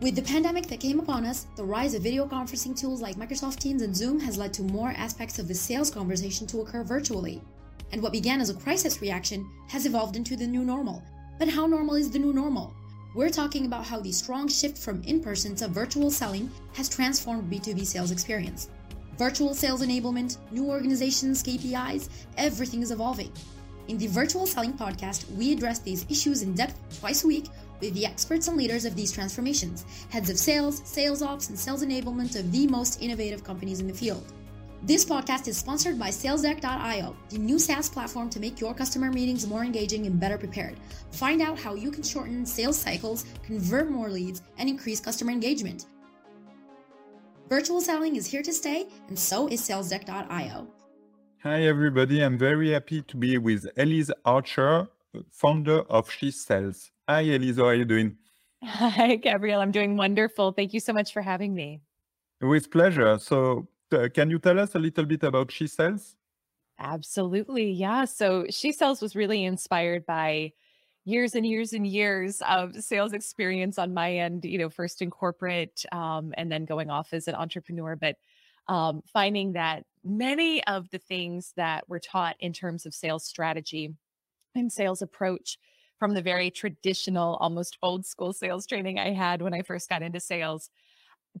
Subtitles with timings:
[0.00, 3.58] With the pandemic that came upon us, the rise of video conferencing tools like Microsoft
[3.58, 7.42] Teams and Zoom has led to more aspects of the sales conversation to occur virtually.
[7.92, 11.02] And what began as a crisis reaction has evolved into the new normal.
[11.38, 12.74] But how normal is the new normal?
[13.14, 17.52] We're talking about how the strong shift from in person to virtual selling has transformed
[17.52, 18.70] B2B sales experience.
[19.18, 22.08] Virtual sales enablement, new organizations, KPIs,
[22.38, 23.30] everything is evolving.
[23.88, 27.46] In the Virtual Selling Podcast, we address these issues in depth twice a week
[27.80, 32.38] the experts and leaders of these transformations, heads of sales, sales ops, and sales enablement
[32.38, 34.24] of the most innovative companies in the field.
[34.82, 39.46] This podcast is sponsored by SalesDeck.io, the new SaaS platform to make your customer meetings
[39.46, 40.76] more engaging and better prepared.
[41.12, 45.86] Find out how you can shorten sales cycles, convert more leads, and increase customer engagement.
[47.50, 50.66] Virtual selling is here to stay, and so is SalesDeck.io.
[51.42, 52.22] Hi, everybody.
[52.22, 54.88] I'm very happy to be with Elyse Archer,
[55.30, 56.90] founder of She Sells.
[57.10, 57.56] Hi, Elyse.
[57.56, 58.16] How are you doing?
[58.62, 59.60] Hi, Gabriel.
[59.60, 60.52] I'm doing wonderful.
[60.52, 61.80] Thank you so much for having me.
[62.40, 63.18] With pleasure.
[63.18, 66.14] So, uh, can you tell us a little bit about She Sells?
[66.78, 67.72] Absolutely.
[67.72, 68.04] Yeah.
[68.04, 70.52] So, She Sells was really inspired by
[71.04, 75.10] years and years and years of sales experience on my end, you know, first in
[75.10, 77.96] corporate um, and then going off as an entrepreneur.
[77.96, 78.18] But
[78.68, 83.94] um, finding that many of the things that were taught in terms of sales strategy
[84.54, 85.58] and sales approach
[86.00, 90.02] from the very traditional, almost old school sales training I had when I first got
[90.02, 90.70] into sales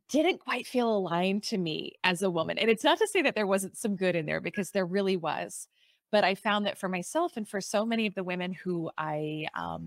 [0.08, 2.58] didn't quite feel aligned to me as a woman.
[2.58, 5.16] And it's not to say that there wasn't some good in there because there really
[5.16, 5.66] was.
[6.12, 9.46] But I found that for myself and for so many of the women who I,
[9.54, 9.86] um,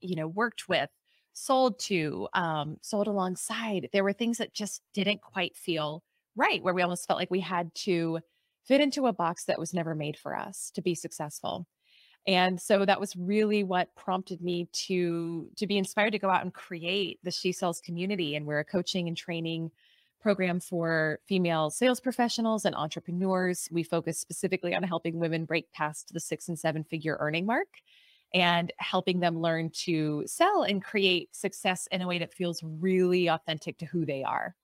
[0.00, 0.90] you know, worked with,
[1.32, 6.02] sold to, um, sold alongside, there were things that just didn't quite feel
[6.36, 8.20] right, where we almost felt like we had to
[8.64, 11.66] fit into a box that was never made for us to be successful.
[12.30, 16.44] And so that was really what prompted me to to be inspired to go out
[16.44, 18.36] and create the She Sells community.
[18.36, 19.72] And we're a coaching and training
[20.22, 23.68] program for female sales professionals and entrepreneurs.
[23.72, 27.66] We focus specifically on helping women break past the six and seven figure earning mark
[28.32, 33.26] and helping them learn to sell and create success in a way that feels really
[33.26, 34.54] authentic to who they are.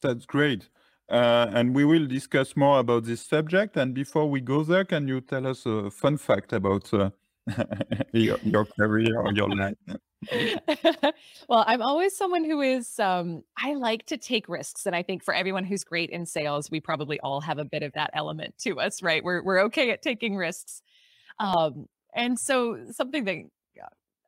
[0.00, 0.70] That's great.
[1.10, 3.76] Uh, and we will discuss more about this subject.
[3.76, 7.10] And before we go there, can you tell us a fun fact about uh,
[8.12, 9.74] your, your, career or your life?
[11.48, 14.86] well, I'm always someone who is, um, I like to take risks.
[14.86, 17.82] And I think for everyone who's great in sales, we probably all have a bit
[17.82, 19.24] of that element to us, right?
[19.24, 20.80] We're, we're okay at taking risks.
[21.40, 23.36] Um, and so something that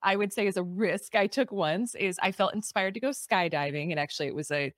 [0.02, 3.10] I would say is a risk I took once is I felt inspired to go
[3.10, 3.90] skydiving.
[3.90, 4.72] And actually, it was a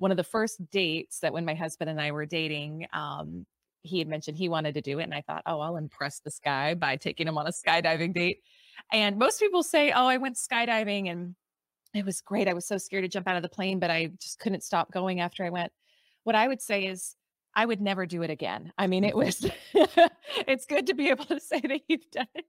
[0.00, 3.44] one of the first dates that when my husband and I were dating, um,
[3.82, 5.04] he had mentioned he wanted to do it.
[5.04, 8.38] And I thought, oh, I'll impress this guy by taking him on a skydiving date.
[8.90, 11.34] And most people say, oh, I went skydiving and
[11.92, 12.48] it was great.
[12.48, 14.90] I was so scared to jump out of the plane, but I just couldn't stop
[14.90, 15.70] going after I went.
[16.24, 17.14] What I would say is,
[17.54, 18.72] I would never do it again.
[18.78, 19.44] I mean, it was,
[19.74, 22.44] it's good to be able to say that you've done it.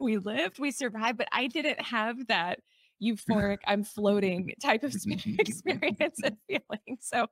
[0.00, 2.58] We lived, we survived, but I didn't have that
[3.02, 4.94] euphoric, I'm floating type of
[5.38, 6.98] experience and feeling.
[7.00, 7.26] So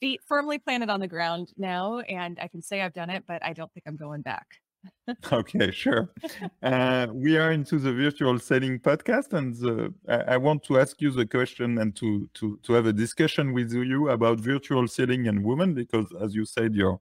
[0.00, 2.00] feet firmly planted on the ground now.
[2.00, 4.46] And I can say I've done it, but I don't think I'm going back.
[5.32, 6.10] okay, sure.
[6.62, 11.00] Uh, we are into the virtual selling podcast, and the, I, I, want to ask
[11.00, 15.28] you the question and to, to to have a discussion with you about virtual selling
[15.28, 17.00] and women, because as you said, your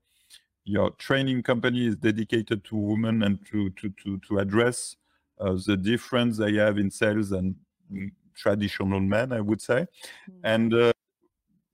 [0.64, 4.96] your training company is dedicated to women and to to to to address
[5.40, 7.56] uh, the difference they have in sales and
[8.36, 9.86] traditional men, I would say.
[10.30, 10.40] Mm-hmm.
[10.44, 10.94] And uh,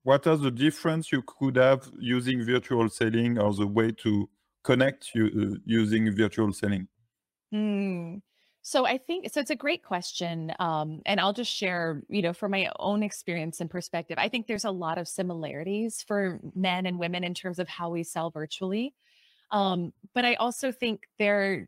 [0.04, 4.30] what are the difference you could have using virtual selling or the way to
[4.64, 6.88] connect you uh, using virtual selling?
[7.54, 8.22] Mm.
[8.66, 9.42] So I think so.
[9.42, 13.60] It's a great question, um, and I'll just share, you know, from my own experience
[13.60, 14.18] and perspective.
[14.18, 17.90] I think there's a lot of similarities for men and women in terms of how
[17.90, 18.94] we sell virtually,
[19.52, 21.68] um, but I also think there,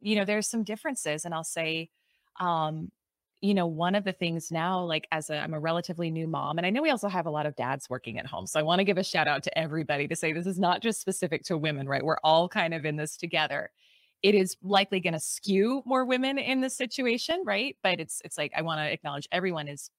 [0.00, 1.90] you know, there's some differences, and I'll say,
[2.38, 2.92] um,
[3.40, 6.58] you know, one of the things now, like as a, I'm a relatively new mom,
[6.58, 8.46] and I know we also have a lot of dads working at home.
[8.46, 10.82] So I want to give a shout out to everybody to say this is not
[10.82, 12.04] just specific to women, right?
[12.04, 13.70] We're all kind of in this together.
[14.22, 17.76] It is likely going to skew more women in this situation, right?
[17.84, 19.90] But it's it's like I want to acknowledge everyone is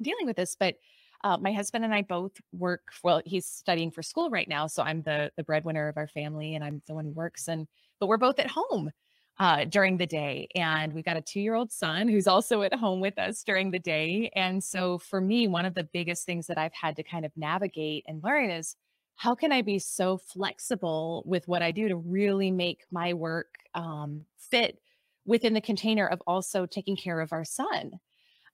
[0.00, 0.56] dealing with this.
[0.58, 0.76] But
[1.24, 2.82] uh, my husband and I both work.
[3.02, 6.54] Well, he's studying for school right now, so I'm the the breadwinner of our family,
[6.54, 7.48] and I'm the one who works.
[7.48, 7.66] And
[7.98, 8.92] but we're both at home
[9.38, 10.48] uh, during the day.
[10.54, 13.70] And we've got a two year old son who's also at home with us during
[13.70, 14.30] the day.
[14.34, 17.32] And so for me, one of the biggest things that I've had to kind of
[17.36, 18.76] navigate and learn is
[19.16, 23.54] how can I be so flexible with what I do to really make my work
[23.74, 24.80] um, fit
[25.24, 27.98] within the container of also taking care of our son?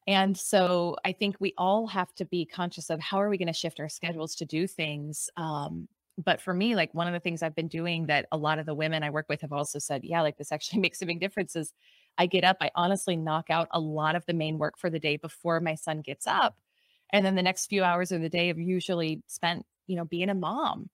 [0.07, 3.47] And so I think we all have to be conscious of how are we going
[3.47, 5.31] to shift our schedules to do things.
[5.37, 8.59] Um, but for me, like one of the things I've been doing that a lot
[8.59, 11.07] of the women I work with have also said, yeah, like this actually makes a
[11.07, 11.73] big difference is
[12.19, 15.01] I get up, I honestly knock out a lot of the main work for the
[15.01, 16.57] day before my son gets up.
[17.13, 20.31] And then the next few hours of the day have usually spent, you know, being
[20.31, 20.91] a mom.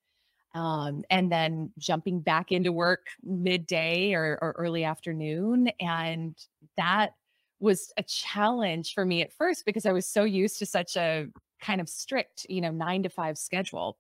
[0.53, 5.71] Um, and then jumping back into work midday or, or early afternoon.
[5.79, 6.37] And
[6.77, 7.13] that
[7.61, 11.29] was a challenge for me at first because I was so used to such a
[11.61, 13.97] kind of strict, you know, nine to five schedule.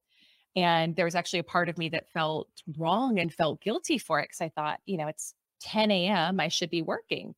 [0.56, 4.20] And there was actually a part of me that felt wrong and felt guilty for
[4.20, 7.34] it because I thought, you know, it's 10 a.m., I should be working.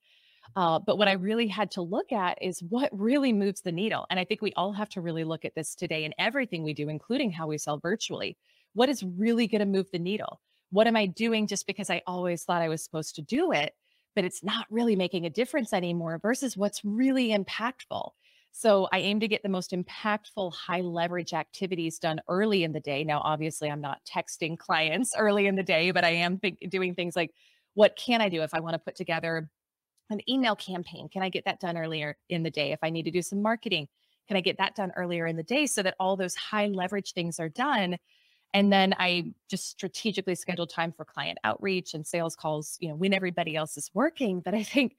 [0.55, 4.07] Uh, but what I really had to look at is what really moves the needle.
[4.11, 6.75] And I think we all have to really look at this today in everything we
[6.75, 8.37] do, including how we sell virtually.
[8.75, 10.41] What is really going to move the needle?
[10.71, 13.75] What am I doing just because I always thought I was supposed to do it,
[14.15, 18.11] but it's not really making a difference anymore versus what's really impactful?
[18.55, 22.81] So I aim to get the most impactful, high leverage activities done early in the
[22.81, 23.03] day.
[23.03, 26.39] Now, obviously, I'm not texting clients early in the day, but I am
[26.69, 27.33] doing things like
[27.75, 29.51] what can I do if I want to put together
[30.11, 31.09] an email campaign?
[31.09, 32.73] Can I get that done earlier in the day?
[32.73, 33.89] If I need to do some marketing,
[34.29, 37.15] can I get that done earlier in the day so that all those high leverage
[37.15, 37.97] things are done?
[38.53, 42.95] And then I just strategically schedule time for client outreach and sales calls, you know,
[42.95, 44.41] when everybody else is working.
[44.41, 44.97] But I think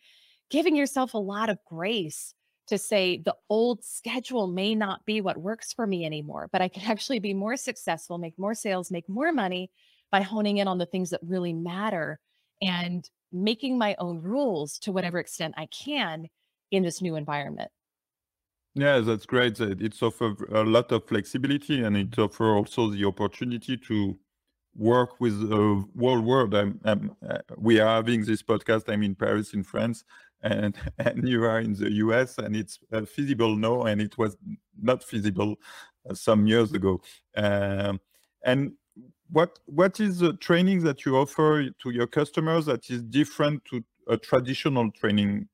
[0.49, 2.33] giving yourself a lot of grace
[2.68, 6.68] to say the old schedule may not be what works for me anymore, but I
[6.68, 9.71] can actually be more successful, make more sales, make more money
[10.12, 12.19] by honing in on the things that really matter
[12.62, 16.27] and making my own rules to whatever extent I can
[16.71, 17.71] in this new environment.
[18.75, 19.59] Yeah, that's great.
[19.59, 24.18] It's offer a lot of flexibility and it offers also the opportunity to
[24.75, 26.56] work with the whole world.
[26.56, 28.92] I'm, I'm, uh, we are having this podcast.
[28.92, 30.04] I'm in Paris, in France,
[30.44, 34.38] and, and you are in the US, and it's uh, feasible now, and it was
[34.81, 35.56] not feasible
[36.10, 37.01] uh, some years ago.
[37.36, 38.00] Um,
[38.45, 38.74] and
[39.30, 43.84] what what is the training that you offer to your customers that is different to
[44.07, 45.48] a traditional training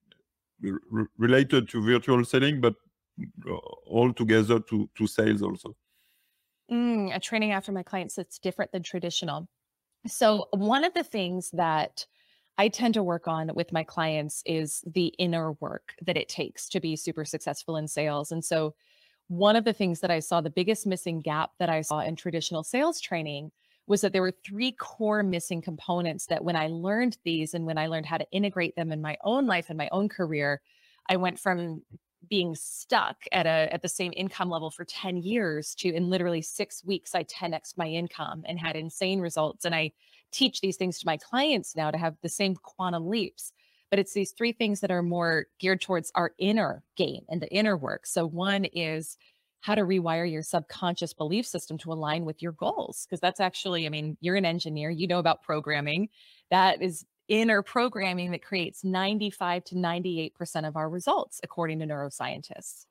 [1.18, 2.76] related to virtual selling, but
[3.88, 5.76] all together to to sales also?
[6.72, 9.48] Mm, a training after my clients that's different than traditional.
[10.08, 12.06] So one of the things that
[12.60, 16.68] I tend to work on with my clients is the inner work that it takes
[16.70, 18.34] to be super successful in sales.
[18.34, 18.76] And so
[19.30, 22.18] one of the things that I saw, the biggest missing gap that I saw in
[22.18, 23.54] traditional sales training
[23.88, 27.78] was that there were three core missing components that when I learned these and when
[27.78, 30.62] I learned how to integrate them in my own life and my own career,
[31.08, 31.82] I went from
[32.30, 36.42] being stuck at a at the same income level for 10 years to in literally
[36.42, 39.94] 6 weeks I 10x my income and had insane results and I
[40.31, 43.52] teach these things to my clients now to have the same quantum leaps
[43.90, 47.52] but it's these three things that are more geared towards our inner game and the
[47.52, 49.18] inner work so one is
[49.62, 53.06] how to rewire your subconscious belief system to align with your goals.
[53.06, 56.10] Because that's actually, I mean, you're an engineer, you know about programming.
[56.50, 62.86] That is inner programming that creates 95 to 98% of our results, according to neuroscientists.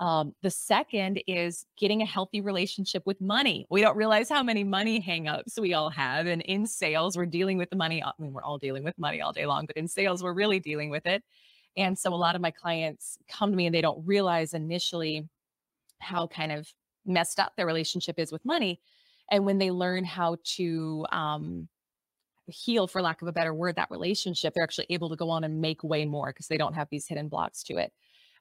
[0.00, 3.66] Um, the second is getting a healthy relationship with money.
[3.70, 6.26] We don't realize how many money hangups we all have.
[6.26, 8.02] And in sales, we're dealing with the money.
[8.02, 10.58] I mean, we're all dealing with money all day long, but in sales, we're really
[10.58, 11.22] dealing with it.
[11.76, 15.28] And so a lot of my clients come to me and they don't realize initially
[15.98, 16.66] how kind of
[17.04, 18.80] messed up their relationship is with money.
[19.30, 21.68] And when they learn how to um,
[22.46, 25.44] heal, for lack of a better word, that relationship, they're actually able to go on
[25.44, 27.92] and make way more because they don't have these hidden blocks to it.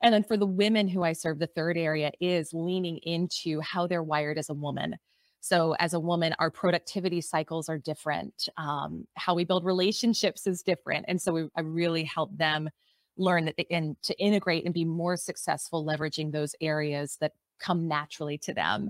[0.01, 3.87] And then for the women who I serve, the third area is leaning into how
[3.87, 4.95] they're wired as a woman.
[5.41, 8.49] So, as a woman, our productivity cycles are different.
[8.57, 11.05] Um, how we build relationships is different.
[11.07, 12.69] And so, we, I really help them
[13.17, 17.87] learn that they, and to integrate and be more successful leveraging those areas that come
[17.87, 18.89] naturally to them.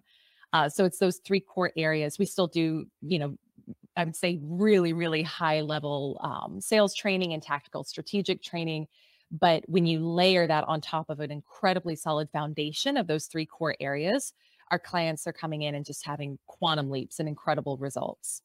[0.54, 2.18] Uh, so it's those three core areas.
[2.18, 3.36] We still do, you know,
[3.96, 8.88] I would say really, really high level um, sales training and tactical strategic training.
[9.32, 13.46] But when you layer that on top of an incredibly solid foundation of those three
[13.46, 14.34] core areas,
[14.72, 18.42] our clients are coming in and just having quantum leaps and incredible results.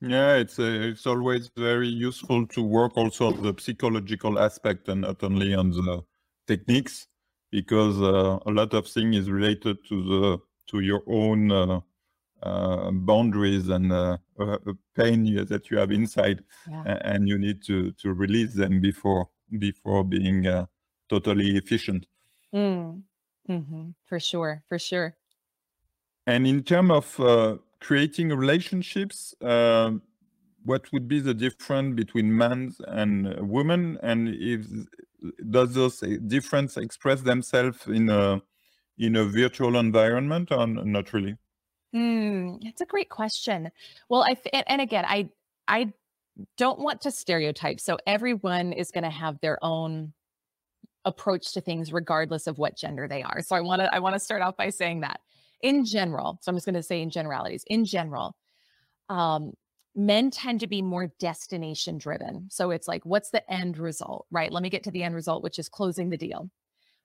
[0.00, 5.02] Yeah, it's uh, it's always very useful to work also on the psychological aspect and
[5.02, 6.02] not only on the
[6.46, 7.06] techniques
[7.52, 10.38] because uh, a lot of things is related to the
[10.70, 11.80] to your own uh,
[12.42, 14.16] uh, boundaries and uh,
[14.96, 16.98] pain that you have inside, yeah.
[17.02, 20.66] and you need to to release them before before being uh,
[21.08, 22.06] totally efficient.
[22.54, 23.02] Mm.
[23.48, 23.90] Mm-hmm.
[24.06, 25.16] For sure, for sure.
[26.26, 29.34] And in terms of uh, creating relationships,
[30.64, 34.66] what would be the difference between men and women, and if
[35.50, 38.40] does those difference express themselves in a
[38.98, 41.36] in a virtual environment or not really?
[41.94, 43.70] Mm, that's a great question.
[44.08, 45.28] Well, I and, and again, I
[45.68, 45.92] I
[46.56, 47.80] don't want to stereotype.
[47.80, 50.12] So everyone is going to have their own
[51.04, 53.42] approach to things regardless of what gender they are.
[53.42, 55.20] So I want to I want to start off by saying that
[55.60, 58.36] in general, so I'm just going to say in generalities, in general,
[59.08, 59.52] um,
[59.94, 62.48] men tend to be more destination driven.
[62.50, 64.50] So it's like, what's the end result, right?
[64.50, 66.50] Let me get to the end result, which is closing the deal.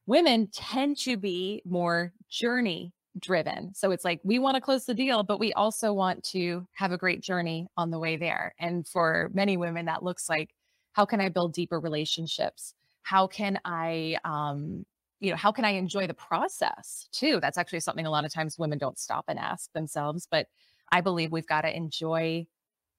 [0.06, 3.74] Women tend to be more journey driven.
[3.74, 6.92] So it's like we want to close the deal, but we also want to have
[6.92, 8.54] a great journey on the way there.
[8.60, 10.54] And for many women, that looks like
[10.94, 12.74] how can I build deeper relationships?
[13.04, 14.86] How can I, um,
[15.20, 17.40] you know, how can I enjoy the process too?
[17.42, 20.28] That's actually something a lot of times women don't stop and ask themselves.
[20.30, 20.48] But
[20.92, 22.48] I believe we've got to enjoy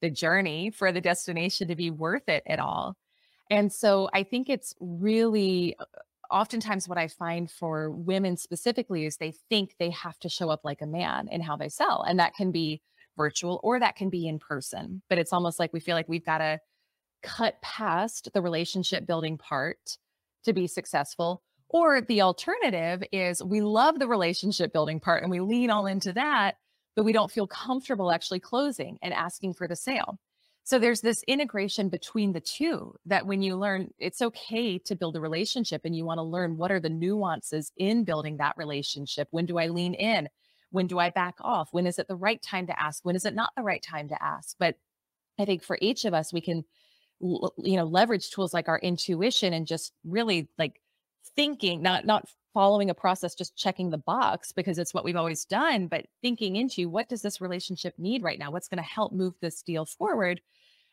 [0.01, 2.97] the journey for the destination to be worth it at all.
[3.51, 5.85] And so I think it's really uh,
[6.31, 10.61] oftentimes what I find for women specifically is they think they have to show up
[10.65, 12.05] like a man in how they sell.
[12.07, 12.83] And that can be
[13.17, 15.03] virtual or that can be in person.
[15.09, 16.61] But it's almost like we feel like we've got to
[17.23, 19.99] cut past the relationship building part
[20.45, 21.43] to be successful.
[21.69, 26.13] Or the alternative is we love the relationship building part and we lean all into
[26.15, 26.57] that,
[26.97, 30.19] but we don't feel comfortable actually closing and asking for the sale.
[30.69, 35.17] So there's this integration between the two that when you learn, it's okay to build
[35.17, 39.29] a relationship and you want to learn what are the nuances in building that relationship.
[39.31, 40.29] When do I lean in?
[40.71, 41.71] When do I back off?
[41.73, 43.03] When is it the right time to ask?
[43.03, 44.57] When is it not the right time to ask?
[44.59, 44.75] But
[45.39, 46.67] I think for each of us, we can,
[47.19, 47.49] you
[47.79, 50.83] know, leverage tools like our intuition and just really like
[51.35, 55.47] thinking, not not following a process, just checking the box because it's what we've always
[55.47, 58.51] done, but thinking into what does this relationship need right now?
[58.51, 60.43] What's going to help move this deal forward?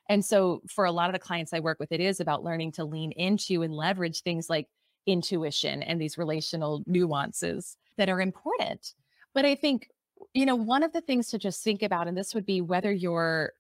[0.09, 2.74] And so for a lot of the clients I work with, it is about learning
[2.74, 4.67] to lean into and leverage things like
[5.05, 8.93] intuition and these relational nuances that are important.
[9.33, 9.89] But I think,
[10.33, 12.91] you know, one of the things to just think about, and this would be whether
[12.91, 13.53] you're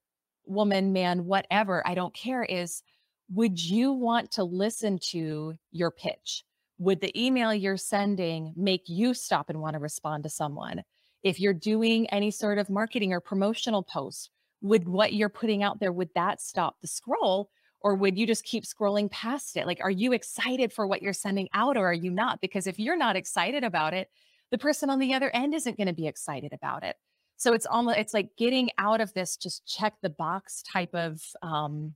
[0.45, 2.83] woman, man, whatever, I don't care, is
[3.31, 6.43] would you want to listen to your pitch?
[6.77, 10.83] Would the email you're sending make you stop and want to respond to someone?
[11.23, 14.29] If you're doing any sort of marketing or promotional post,
[14.65, 17.49] would what you're putting out there would that stop the scroll
[17.81, 19.65] or would you just keep scrolling past it?
[19.65, 22.41] Like are you excited for what you're sending out or are you not?
[22.41, 24.09] Because if you're not excited about it
[24.51, 26.95] the person on the other end isn't going to be excited about it.
[27.37, 31.21] So it's almost it's like getting out of this just check the box type of
[31.41, 31.93] um,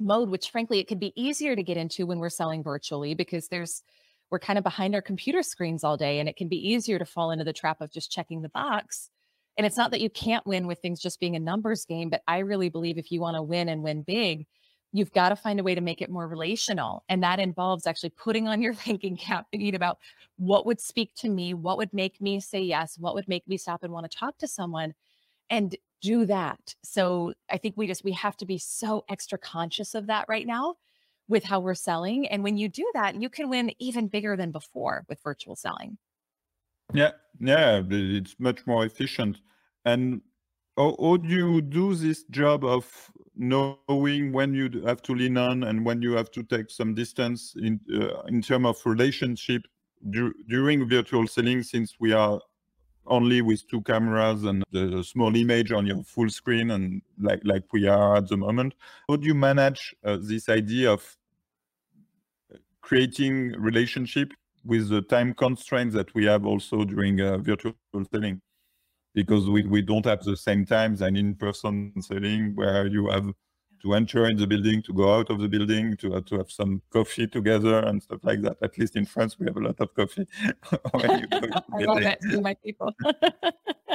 [0.00, 3.46] mode which frankly it could be easier to get into when we're selling virtually because
[3.46, 3.82] there's
[4.30, 7.04] we're kind of behind our computer screens all day and it can be easier to
[7.04, 9.10] fall into the trap of just checking the box
[9.56, 12.22] and it's not that you can't win with things just being a numbers game, but
[12.26, 14.46] I really believe if you want to win and win big,
[14.92, 17.04] you've got to find a way to make it more relational.
[17.08, 19.98] And that involves actually putting on your thinking cap, thinking about
[20.36, 23.56] what would speak to me, what would make me say yes, what would make me
[23.56, 24.94] stop and want to talk to someone
[25.50, 26.74] and do that.
[26.82, 30.46] So I think we just we have to be so extra conscious of that right
[30.46, 30.76] now
[31.28, 32.26] with how we're selling.
[32.28, 35.96] And when you do that, you can win even bigger than before with virtual selling.
[36.92, 39.40] Yeah, yeah, it's much more efficient.
[39.84, 40.20] And
[40.76, 45.64] how, how do you do this job of knowing when you have to lean on
[45.64, 49.62] and when you have to take some distance in uh, in terms of relationship
[50.10, 51.62] du during virtual selling?
[51.62, 52.40] Since we are
[53.06, 57.64] only with two cameras and the small image on your full screen and like like
[57.72, 58.74] we are at the moment,
[59.08, 61.16] how do you manage uh, this idea of
[62.80, 64.32] creating relationship
[64.64, 67.74] with the time constraints that we have also during uh, virtual
[68.12, 68.40] selling
[69.14, 73.30] because we, we don't have the same times and in-person selling where you have
[73.84, 76.50] to enter in the building, to go out of the building, to, uh, to have
[76.50, 78.56] some coffee together and stuff like that.
[78.62, 80.26] At least in France, we have a lot of coffee.
[80.94, 82.92] I love it, my people.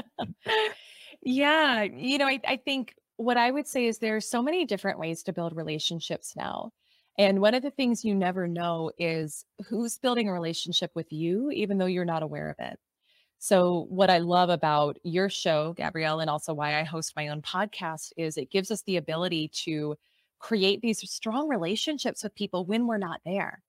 [1.21, 4.63] yeah, you know, I, I think what I would say is there are so many
[4.63, 6.71] different ways to build relationships now.
[7.19, 11.51] And one of the things you never know is who's building a relationship with you,
[11.51, 12.79] even though you're not aware of it.
[13.39, 17.41] So, what I love about your show, Gabriel, and also why I host my own
[17.41, 19.97] podcast is it gives us the ability to
[20.39, 23.63] create these strong relationships with people when we're not there.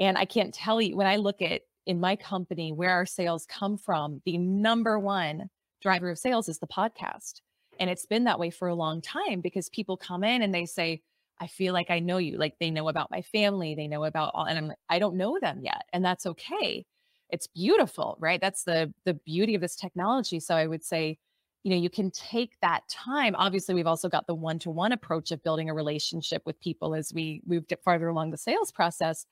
[0.00, 3.46] And I can't tell you, when I look at in my company where our sales
[3.46, 5.50] come from, the number one
[5.80, 7.42] driver of sales is the podcast.
[7.78, 10.66] And it's been that way for a long time because people come in and they
[10.66, 11.02] say,
[11.40, 12.36] I feel like I know you.
[12.38, 15.16] Like they know about my family, they know about all, and I'm like, I don't
[15.16, 16.84] know them yet, and that's okay.
[17.30, 18.40] It's beautiful, right?
[18.40, 20.40] That's the the beauty of this technology.
[20.40, 21.18] So I would say,
[21.64, 23.34] you know, you can take that time.
[23.36, 27.42] Obviously, we've also got the one-to-one approach of building a relationship with people as we
[27.46, 29.26] move farther along the sales process.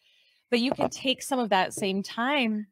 [0.51, 2.67] but you can take some of that same time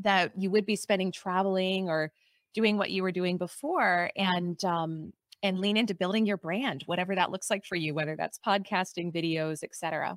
[0.00, 2.12] that you would be spending traveling or
[2.54, 7.14] doing what you were doing before and um, and lean into building your brand whatever
[7.14, 10.16] that looks like for you whether that's podcasting videos etc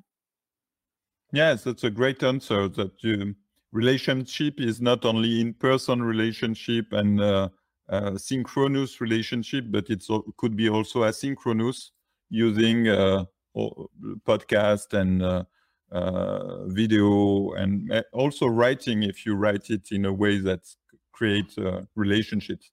[1.32, 3.34] yes that's a great answer that you,
[3.72, 7.48] relationship is not only in-person relationship and uh,
[7.88, 10.04] uh, synchronous relationship but it
[10.36, 11.90] could be also asynchronous
[12.30, 13.24] using uh,
[14.24, 15.42] podcast and uh,
[15.92, 20.60] uh, video and uh, also writing if you write it in a way that
[21.12, 21.58] creates
[21.96, 22.70] relationships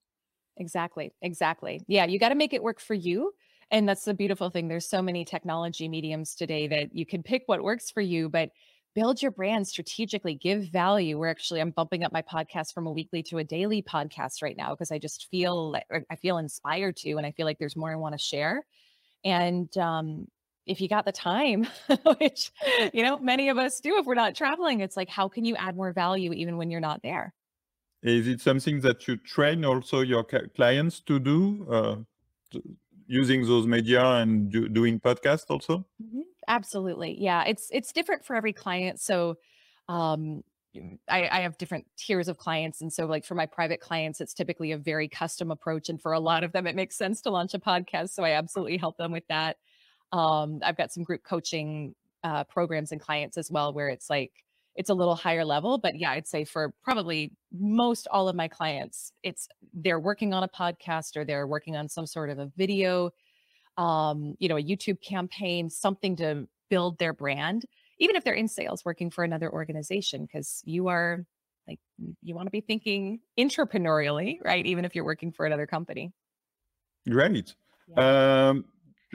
[0.58, 3.32] exactly exactly yeah you got to make it work for you
[3.72, 7.44] and that's the beautiful thing there's so many technology mediums today that you can pick
[7.46, 8.50] what works for you but
[8.96, 12.92] build your brand strategically give value we're actually i'm bumping up my podcast from a
[12.92, 15.76] weekly to a daily podcast right now because i just feel
[16.10, 18.64] i feel inspired to and i feel like there's more i want to share
[19.24, 20.28] and um,
[20.68, 21.68] if you got the time,
[22.20, 22.52] which,
[22.94, 25.56] you know, many of us do if we're not traveling, it's like, how can you
[25.56, 27.34] add more value even when you're not there?
[28.04, 31.96] Is it something that you train also your clients to do, uh,
[33.08, 35.86] using those media and do, doing podcasts also?
[36.02, 36.22] Mm-hmm.
[36.48, 37.18] Absolutely.
[37.20, 37.44] Yeah.
[37.46, 39.00] It's, it's different for every client.
[39.00, 39.38] So,
[39.90, 40.44] um,
[41.10, 42.82] I, I, have different tiers of clients.
[42.82, 45.90] And so, like for my private clients, it's typically a very custom approach.
[45.90, 48.10] And for a lot of them, it makes sense to launch a podcast.
[48.10, 49.58] So, I absolutely help them with that.
[50.12, 54.32] Um, I've got some group coaching uh, programs and clients as well, where it's like
[54.78, 55.80] it's a little higher level.
[55.80, 60.44] But yeah, I'd say for probably most all of my clients, it's they're working on
[60.44, 63.10] a podcast or they're working on some sort of a video,
[63.78, 67.66] um, you know, a YouTube campaign, something to build their brand,
[68.00, 71.26] even if they're in sales working for another organization, because you are
[71.68, 71.80] like
[72.22, 74.66] you want to be thinking entrepreneurially, right?
[74.66, 76.14] Even if you're working for another company.
[77.10, 77.56] Great.
[77.90, 78.50] Yeah.
[78.50, 78.66] Um,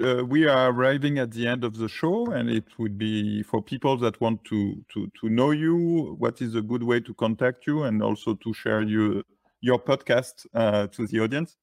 [0.00, 3.62] uh, we are arriving at the end of the show, and it would be for
[3.62, 6.16] people that want to to to know you.
[6.18, 9.22] What is a good way to contact you, and also to share you
[9.60, 11.56] your podcast uh, to the audience?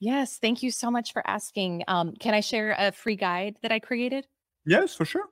[0.00, 1.84] Yes, thank you so much for asking.
[1.88, 4.26] Um, can I share a free guide that I created?
[4.66, 5.28] Yes, for sure.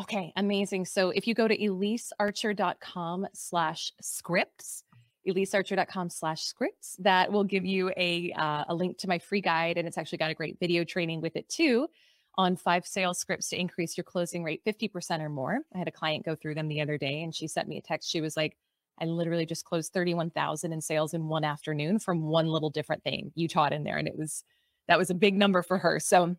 [0.00, 0.86] Okay, amazing.
[0.86, 4.83] So if you go to elysearcher.com slash scripts,
[5.26, 6.96] elysearcher.com slash scripts.
[7.00, 9.78] That will give you a, uh, a link to my free guide.
[9.78, 11.88] And it's actually got a great video training with it too
[12.36, 15.60] on five sales scripts to increase your closing rate 50% or more.
[15.74, 17.82] I had a client go through them the other day and she sent me a
[17.82, 18.10] text.
[18.10, 18.56] She was like,
[19.00, 23.32] I literally just closed 31,000 in sales in one afternoon from one little different thing
[23.34, 23.98] you taught in there.
[23.98, 24.44] And it was,
[24.88, 25.98] that was a big number for her.
[26.00, 26.36] So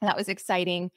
[0.00, 0.90] that was exciting.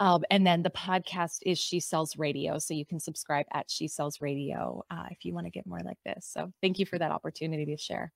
[0.00, 2.58] Um, and then the podcast is She Sells Radio.
[2.58, 5.80] So you can subscribe at She Sells Radio uh, if you want to get more
[5.84, 6.28] like this.
[6.30, 8.12] So thank you for that opportunity to share.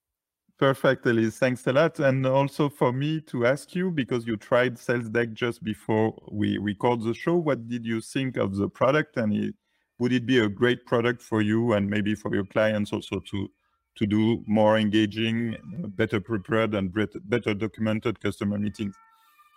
[0.58, 1.38] Perfect, Elyse.
[1.38, 1.98] Thanks a lot.
[1.98, 6.58] And also for me to ask you, because you tried Sales Deck just before we
[6.58, 9.16] record the show, what did you think of the product?
[9.16, 9.54] And it,
[9.98, 13.48] would it be a great product for you and maybe for your clients also to
[13.94, 15.54] to do more engaging,
[15.96, 18.94] better prepared, and better documented customer meetings?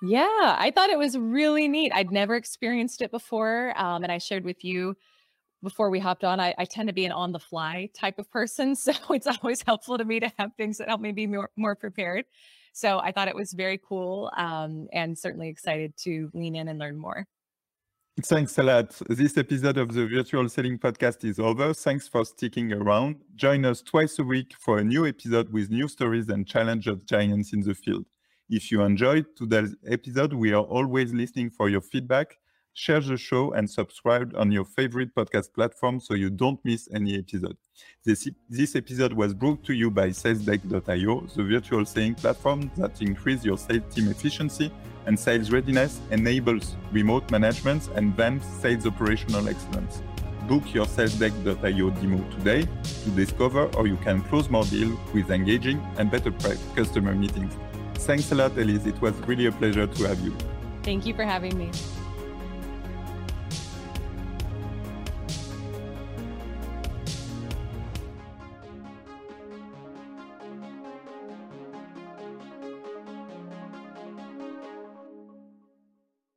[0.02, 1.92] Yeah, I thought it was really neat.
[1.96, 3.74] I'd never experienced it before.
[3.78, 4.96] Um, and I shared with you
[5.64, 8.30] before we hopped on, I, I, tend to be an on the fly type of
[8.30, 8.76] person.
[8.86, 11.76] So it's always helpful to me to have things that help me be more, more
[11.76, 12.26] prepared.
[12.72, 16.78] So I thought it was very cool um, and certainly excited to lean in and
[16.78, 17.26] learn more.
[18.22, 19.02] Thanks a lot.
[19.10, 21.74] This episode of the Virtual Selling Podcast is over.
[21.74, 23.18] Thanks for sticking around.
[23.36, 27.06] Join us twice a week for a new episode with new stories and challenge of
[27.06, 28.06] giants in the field.
[28.48, 32.38] If you enjoyed today's episode, we are always listening for your feedback.
[32.74, 37.18] Share the show and subscribe on your favorite podcast platform so you don't miss any
[37.18, 37.58] episode.
[38.04, 43.46] This, this episode was brought to you by SalesDeck.io, the virtual selling platform that increases
[43.46, 44.72] your sales team efficiency
[45.08, 50.04] and sales readiness, enables remote management, and advanced sales operational excellence.
[50.48, 52.68] Book your SalesDeck.io demo today
[53.06, 56.32] to discover how you can close more deals with engaging and better
[56.76, 57.56] customer meetings.
[58.06, 58.86] Thanks a lot, Elyse.
[58.86, 60.36] It was really a pleasure to have you.
[60.84, 61.72] Thank you for having me.